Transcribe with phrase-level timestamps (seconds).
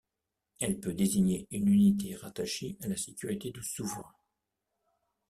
[0.59, 4.11] Elle peut désigner une unité rattachée à la sécurité du souverain.